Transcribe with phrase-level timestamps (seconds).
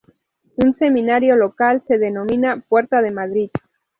[0.55, 3.51] Un semanario local se denomina "Puerta de Madrid".